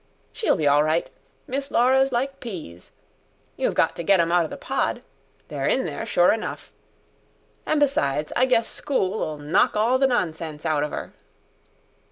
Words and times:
She'll 0.33 0.55
be 0.55 0.67
all 0.67 0.81
right. 0.83 1.11
Miss 1.45 1.69
Laura's 1.69 2.11
like 2.11 2.39
peas. 2.39 2.91
You've 3.55 3.75
got 3.75 3.95
to 3.97 4.01
get 4.03 4.19
'em 4.19 4.31
outer 4.31 4.47
the 4.47 4.57
pod 4.57 5.03
they're 5.47 5.67
in 5.67 5.85
there 5.85 6.07
sure 6.07 6.31
enough. 6.33 6.73
An' 7.67 7.77
b'sides 7.77 8.33
I 8.35 8.47
guess 8.47 8.67
school'll 8.67 9.37
knock 9.37 9.75
all 9.75 9.99
the 9.99 10.07
nonsense 10.07 10.65
out 10.65 10.83
of 10.83 10.91
'er." 10.91 11.13